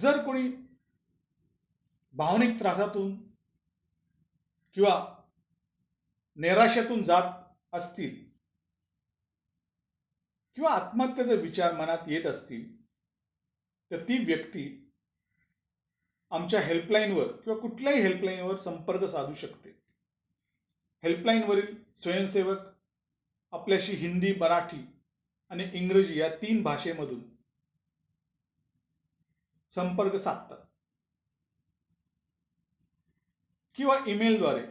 [0.00, 0.48] जर कोणी
[2.12, 3.16] भावनिक त्रासातून
[4.74, 5.16] किंवा
[6.36, 7.32] नैराश्यातून जात
[7.72, 8.30] असतील
[10.54, 12.80] किंवा आत्महत्येचे विचार मनात येत असतील
[13.90, 14.92] तर ती व्यक्ती
[16.30, 19.70] आमच्या हेल्पलाईनवर किंवा कुठल्याही हेल्पलाईनवर संपर्क साधू शकते.
[21.02, 22.58] हेल्पलाईनवरील स्वयंसेवक
[23.52, 24.86] आपल्याशी हिंदी मराठी
[25.48, 27.39] आणि इंग्रजी या तीन भाषेमधून
[29.74, 30.58] संपर्क साधतात.
[33.74, 34.66] किंवा ईमेलद्वारे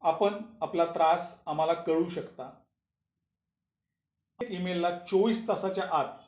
[0.00, 2.62] आपण आपला त्रास आम्हाला कळू शकता.
[4.50, 6.18] ईमेलला चोवीस तासाच्या आत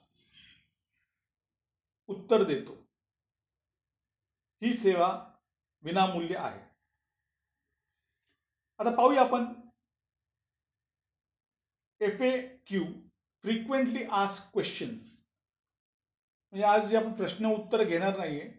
[2.07, 2.73] उत्तर देतो.
[4.63, 5.33] ही सेवा
[5.83, 6.61] विनामूल्य आहे.
[8.79, 9.45] आता पाहूया आपण
[12.01, 12.85] F A Q
[13.43, 15.26] frequently ask questions.
[16.53, 18.51] म्हणजे आज जे आपण प्रश्न उत्तर घेणार नाहीये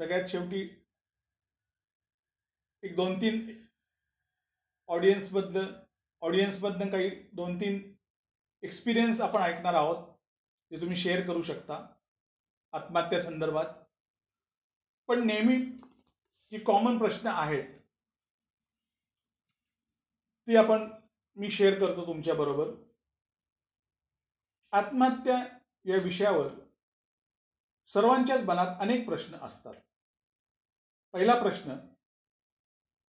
[0.00, 0.60] सगळ्यात शेवटी
[2.82, 3.66] एक दोन तीन
[4.88, 5.66] ऑडियन्सबद्दल
[6.22, 7.80] ऑडियन्समधनं काही दोन तीन
[8.62, 10.06] एक्सपिरियन्स आपण ऐकणार आहोत
[10.70, 11.86] ते तुम्ही शेअर करू शकता
[12.72, 13.66] आत्महत्या संदर्भात.
[15.08, 15.56] पण नेहमी
[16.52, 17.68] जी कॉमन प्रश्न आहेत
[20.48, 20.88] ती आपण
[21.36, 22.74] मी शेअर करतो तुमच्या बरोबर.
[24.72, 25.38] आत्महत्या
[25.84, 26.48] या विषयावर
[27.92, 29.74] सर्वांच्याच मनात अनेक प्रश्न असतात.
[31.12, 31.72] पहिला प्रश्न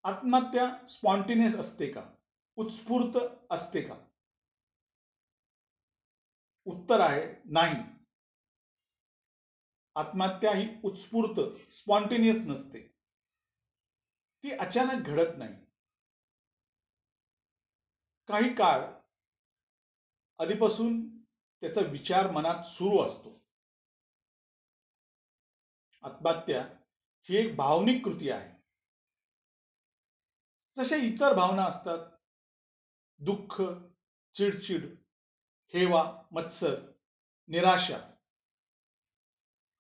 [0.05, 2.11] आत्महत्या स्पॉन्टिनियस असते का?
[2.57, 3.19] उत्स्फूर्त
[3.51, 3.95] असते का?
[6.65, 7.77] उत्तर आहे नाही.
[9.95, 11.41] आत्महत्या ही उत्स्फूर्त
[11.73, 12.89] स्पॉन्टिनियस नसते.
[14.45, 15.55] ती अचानक घडत नाही.
[18.27, 18.81] काही काळ
[20.39, 21.19] आधीपासून
[21.61, 23.40] त्याचा विचार मनात सुरू असतो.
[26.03, 26.65] आत्महत्या
[27.23, 28.61] ही एक भावनिक कृती आहे.
[30.77, 32.11] जशा इतर भावना असतात
[33.19, 33.63] दुःख
[34.35, 34.97] चिडचिड
[35.75, 36.93] हेवा मत्सर
[37.49, 38.15] निराशा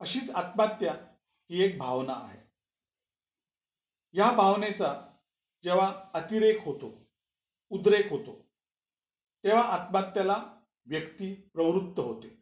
[0.01, 0.95] अशीच आत्महत्या
[1.51, 2.41] ही एक भावना आहे.
[4.13, 5.19] या भावनेचा
[5.63, 7.11] जेव्हा अतिरेक होतो
[7.71, 8.49] उद्रेक होतो
[9.45, 12.41] तेव्हा आत्महत्याला व्यक्ती प्रवृत्त होते.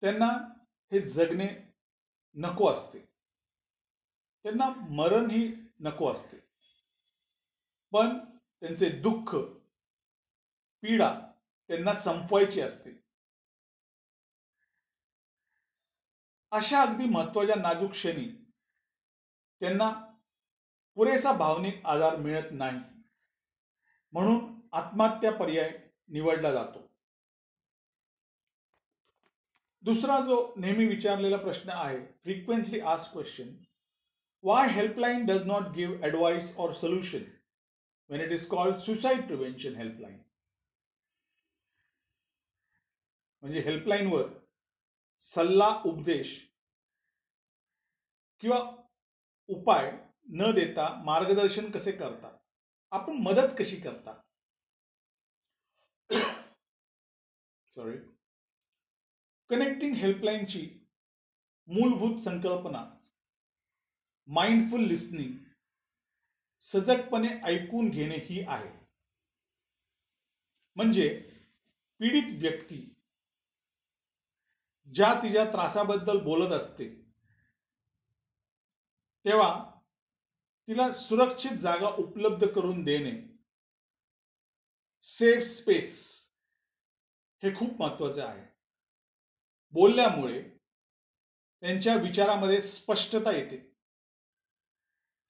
[0.00, 0.55] त्यांना
[0.92, 1.72] हे जगणे
[2.34, 2.98] नको असते.
[4.42, 6.36] त्यांना मरण ही नको असते.
[7.92, 8.18] पण
[8.60, 9.36] त्यांचे दुःख
[10.82, 11.32] पीडा
[11.68, 12.90] त्यांना संपवायची असते.
[16.50, 18.44] अशा अगदी महत्त्वाच्या नाजूक क्षणी
[19.60, 20.14] त्यांना
[20.94, 22.78] पुरेसा भावनिक आधार मिळत नाही.
[24.12, 26.85] म्हणून आत्महत्या पर्याय निवडला जातो.
[29.86, 33.50] दुसरा जो नेहमी विचारलेला प्रश्न आहे frequently ask question
[34.44, 37.24] why helpline does not give advice or solution
[38.10, 40.18] when it is called suicide prevention helpline
[43.42, 44.26] म्हणजे हेल्पलाईनवर
[45.22, 46.34] सल्ला उपदेश
[48.42, 48.58] किंवा
[49.48, 49.90] उपाय
[50.30, 52.32] न देता मार्गदर्शन कसे करतात?
[52.92, 54.20] आपण मदत कशी करता
[57.72, 57.98] सॉरी
[59.50, 60.68] कनेक्टिंग हेल्पलाईनची
[61.68, 62.84] मूलभूत संकल्पना.
[64.28, 65.34] माइंडफुल लिस्निंग
[66.62, 68.70] सजगपणे ऐकून घेणे ही आहे.
[70.76, 71.08] म्हणजे
[72.00, 72.76] पीडित व्यक्ती
[74.94, 76.88] ज्या तिच्या त्रासाबद्दल बोलत असते
[79.24, 79.50] तेव्हा
[80.68, 83.14] तिला सुरक्षित जागा उपलब्ध करून देणे
[85.02, 85.94] सेफ स्पेस
[87.42, 88.55] हे खूप महत्त्वाचे आहे.
[89.74, 90.42] बोलल्यामुळे
[91.62, 93.56] त्यांच्या विचारामध्ये स्पष्टता येते.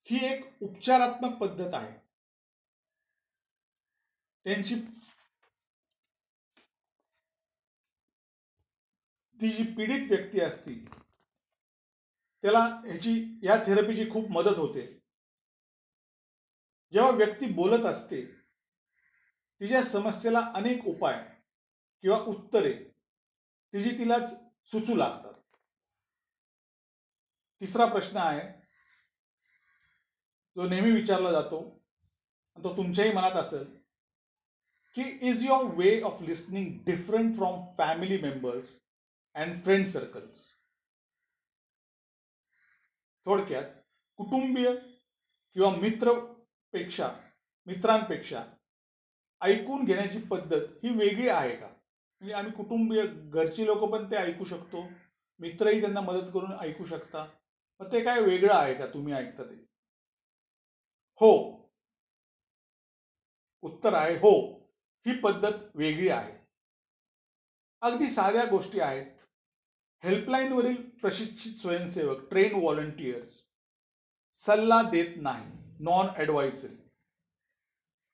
[0.09, 1.93] ही एक उपचारात्मक पद्धत आहे.
[4.47, 4.75] त्यांची
[9.41, 10.75] ती जी पीडित व्यक्ती असती
[12.45, 14.87] त्याला ह्याची या थेरपीची खूप मदत होते.
[16.93, 18.25] जेव्हा व्यक्ती बोलत असते
[19.61, 21.25] तिच्या समस्येला अनेक उपाय
[22.03, 22.73] किंवा उत्तरे
[23.77, 24.31] तिची तिलाच
[24.73, 25.33] सुचू लागतात.
[27.61, 28.41] तिसरा प्रश्न आहे
[30.57, 31.59] जो नेहमी विचारला जातो
[32.57, 33.65] तो तुमच्याही मनात असेल
[34.97, 38.69] की is your way of listening different from family members
[39.35, 40.45] and friend circles
[43.27, 43.65] थोडक्यात
[44.19, 44.73] कुटुंबीय
[45.57, 47.11] किंवा मित्रपेक्षा
[47.67, 48.45] मित्रांपेक्षा
[49.41, 51.76] ऐकून घेण्याची पद्धत ही वेगळी आहे का?
[52.21, 54.89] म्हणजे आम्ही कुटुंबीय घरची लोक पण ते ऐकू शकतो.
[55.41, 57.27] मित्रही त्यांना मदत करून ऐकू शकता.
[57.81, 58.87] मग ते काय वेगळं आहे का?
[58.87, 59.55] तुम्ही ऐकता ते?
[61.21, 61.33] हो.
[63.63, 64.53] उत्तर आहे हो.
[65.07, 66.33] ही पद्धत वेगळी आहे.
[67.83, 69.07] अगदी साध्या गोष्टी आहेत.
[70.05, 73.43] हेल्पलाईनवरील प्रशिक्षित स्वयंसेवक ट्रेन व्हॉलंटियर्स
[74.33, 75.45] सल्ला देत नाही
[75.81, 76.77] नॉन ॲडवायसरी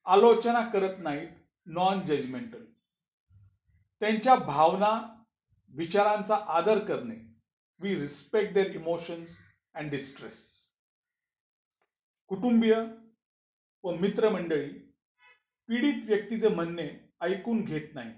[0.07, 1.29] आलोचना करत नाहीत.
[1.67, 2.65] नॉन जजमेंटल
[4.03, 5.23] त्यांच्या भावना
[5.69, 7.15] विचारांचा आदर करणे.
[7.79, 9.39] We respect their emotions
[9.75, 10.69] and distress
[12.27, 12.77] कुटुंबीय
[13.83, 14.69] व मित्रमंडळी
[15.69, 18.13] पीडित व्यक्तीचे म्हणणे ऐकून घेत नाही.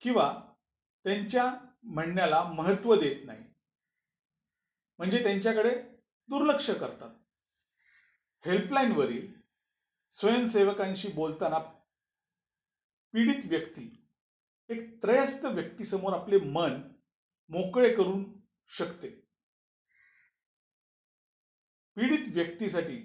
[0.00, 0.42] किंवा
[1.04, 3.44] त्यांच्या म्हणण्याला महत्त्व देत नाही.
[4.98, 5.82] म्हणजे त्यांच्याकडे
[6.28, 7.10] दुर्लक्ष करतात.
[8.48, 9.32] हेल्पलाईनवरील
[10.10, 11.58] स्वयंसेवकांशी बोलताना
[13.14, 14.06] पीडित व्यक्ती
[14.70, 16.80] एक त्रयस्थ व्यक्तीसमोर आपले मन
[17.48, 19.08] मोकळे करून शकते.
[21.96, 22.96] पीडित व्यक्तीसाठी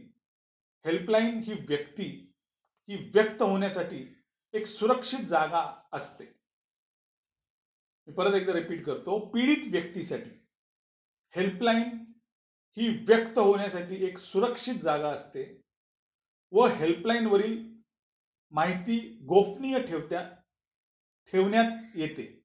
[0.86, 2.36] हेल्पलाईन ही व्यक्ती
[2.90, 4.16] ही व्यक्त होण्यासाठी
[4.54, 6.26] एक सुरक्षित जागा असते.
[8.08, 10.30] मी परत एकदा रिपीट करतो पीडित व्यक्तीसाठी
[11.36, 11.90] हेल्पलाईन
[12.78, 15.62] ही व्यक्त होण्यासाठी एक सुरक्षित जागा असते
[16.52, 17.73] व हेल्पलाईनवरील
[18.54, 20.22] माहिती गोपनीय ठेवत्या
[21.32, 22.44] ठेवण्यात येते.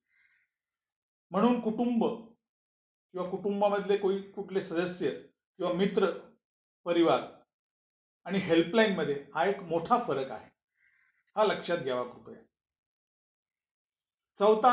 [1.31, 2.05] म्हणून कुटुंब
[3.13, 6.11] किंवा कुटुंबामधले कोणी कुठले सदस्य किंवा मित्र
[6.85, 7.23] परिवार
[8.27, 10.51] आणि हेल्पलाईनमध्ये हा एक मोठा फरक आहे.
[11.37, 12.43] हा लक्षात घ्यावा कृपया.
[14.37, 14.73] चौथा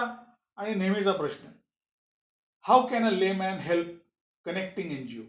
[0.57, 1.47] आणि नेहमीचा प्रश्न.
[2.65, 4.01] How can a layman help
[4.45, 5.25] connecting N G O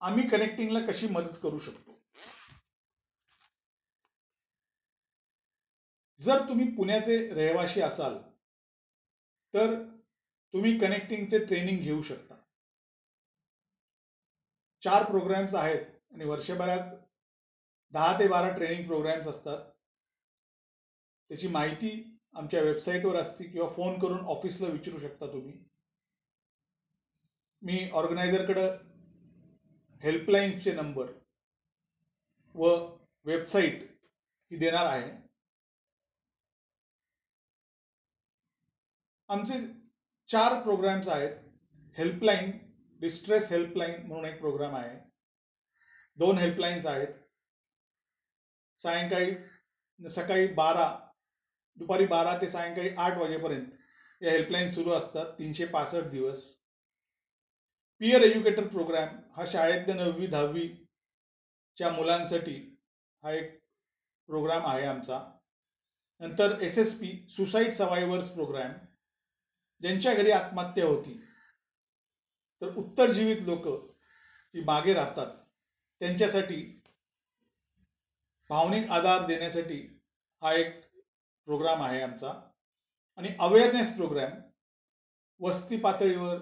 [0.00, 1.93] आम्ही कनेक्टिंगला कशी मदत करू शकतो?
[6.24, 8.18] जर तुम्ही पुण्याचे रहिवाशी असाल
[9.54, 9.74] तर
[10.54, 12.34] तुम्ही कनेक्टिंगचे ट्रेनिंग घेऊ शकता.
[14.82, 16.94] चार प्रोग्रॅम्स आहेत आणि वर्षभरात
[17.92, 19.64] दहा ते बारा ट्रेनिंग प्रोग्रॅम्स असतात.
[21.30, 25.58] त्याची माहिती आमच्या वेबसाईटवर असते किंवा फोन करून ऑफिसला विचारू शकता तुम्ही.
[27.62, 28.76] मी ऑर्गनायझरकडं
[30.02, 31.12] हेल्पलाईन्सचे नंबर
[32.54, 32.74] व
[33.24, 33.82] वेबसाईट
[34.50, 35.23] ही देणार आहे.
[39.28, 39.54] आमचे
[40.28, 41.36] चार प्रोग्रॅम्स आहेत.
[41.96, 42.50] हेल्पलाईन
[43.00, 44.98] डिस्ट्रेस हेल्पलाईन म्हणून एक प्रोग्राम आहे.
[46.18, 47.08] दोन हेल्पलाईन्स आहेत.
[48.80, 50.88] सायंकाळी सकाळी बारा
[51.78, 55.26] दुपारी बारा ते सायंकाळी आठ वाजेपर्यंत या हेल्पलाईन सुरू असतात.
[55.38, 56.46] तीनशे पासष्ट दिवस.
[58.00, 62.56] पियर एज्युकेटर प्रोग्राम हा शाळेतल्या नववी दहावीच्या मुलांसाठी
[63.22, 63.52] हा एक
[64.28, 65.20] प्रोग्राम आहे आमचा.
[66.20, 68.72] नंतर S S P suicide survivors program
[69.82, 71.18] ज्यांच्या घरी आत्महत्या होती
[72.62, 73.66] तर उत्तरजीवित लोक
[74.54, 75.36] जी मागे राहतात
[76.00, 76.62] त्यांच्यासाठी
[78.50, 79.78] भावनिक आधार देण्यासाठी
[80.42, 80.80] हा एक
[81.46, 82.32] प्रोग्राम आहे आमचा.
[83.18, 84.40] आणि अवेअरनेस प्रोग्राम
[85.40, 86.38] वस्ती पातळीवर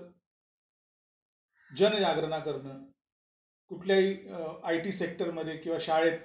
[1.70, 2.82] जनजागरणा करणं
[3.70, 4.14] कुठल्याही
[4.64, 6.18] आय टी सेक्टरमध्ये किंवा शाळेत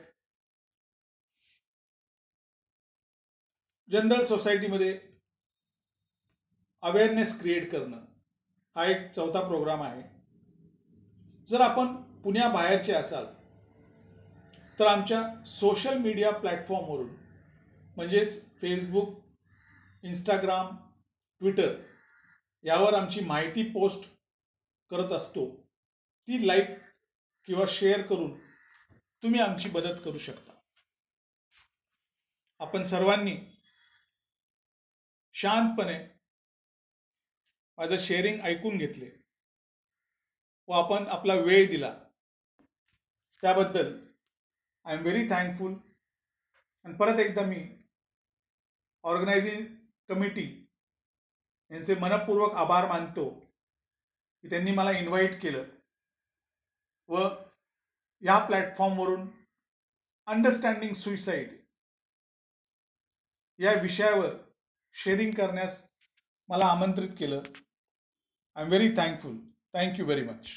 [3.89, 4.97] जनरल सोसायटीमध्ये
[6.83, 8.05] अवेअरनेस क्रिएट करणं
[8.75, 10.01] हा एक चौथा प्रोग्राम आहे.
[11.47, 13.25] जर आपण पुण्याबाहेरचे असाल
[14.79, 17.09] तर आमच्या सोशल मीडिया प्लॅटफॉर्मवरून
[17.95, 19.19] म्हणजेच फेसबुक
[20.03, 20.75] इंस्टाग्राम
[21.41, 21.75] ट्विटर
[22.63, 24.09] यावर आमची माहिती पोस्ट
[24.91, 25.45] करत असतो
[26.27, 26.69] ती लाईक
[27.47, 28.37] किंवा शेअर करून
[29.23, 30.51] तुम्ही आमची मदत करू शकता.
[32.59, 33.35] आपण सर्वांनी
[35.35, 36.17] शांतपणे
[37.77, 39.09] माझं शेअरिंग ऐकून घेतले.
[40.67, 41.91] व आपण आपला वेळ दिला.
[43.43, 43.87] त्याबद्दल
[44.85, 45.73] आय एम व्हेरी थँकफुल
[46.85, 47.59] आणि परत एकदा मी
[49.03, 49.65] ऑर्गनायझिंग
[50.09, 50.47] कमिटी
[51.71, 53.29] यांचे मनपूर्वक आभार मानतो
[54.43, 55.63] की त्यांनी मला इन्व्हाइट केलं.
[57.07, 57.27] व
[58.21, 59.27] या प्लॅटफॉर्मवरून
[60.27, 61.55] अंडरस्टँडिंग सुईसाईड
[63.59, 64.35] या विषयावर
[64.93, 65.83] शेअरिंग करण्यास
[66.49, 67.41] मला आमंत्रित केलं.
[68.57, 69.35] I am very thankful
[69.73, 70.49] thank you very much